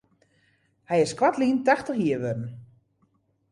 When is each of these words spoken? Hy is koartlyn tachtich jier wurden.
Hy 0.89 0.97
is 1.05 1.13
koartlyn 1.19 1.59
tachtich 1.65 2.01
jier 2.03 2.21
wurden. 2.23 2.47